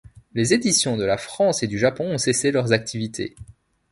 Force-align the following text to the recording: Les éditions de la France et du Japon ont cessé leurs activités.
Les 0.33 0.51
éditions 0.55 0.97
de 0.97 1.03
la 1.03 1.15
France 1.19 1.61
et 1.61 1.67
du 1.67 1.77
Japon 1.77 2.05
ont 2.13 2.17
cessé 2.17 2.49
leurs 2.51 2.71
activités. 2.73 3.35